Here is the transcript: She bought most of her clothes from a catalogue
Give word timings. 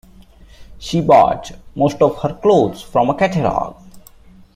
She 0.79 0.99
bought 0.99 1.51
most 1.75 2.01
of 2.01 2.17
her 2.23 2.33
clothes 2.33 2.81
from 2.81 3.11
a 3.11 3.13
catalogue 3.13 3.79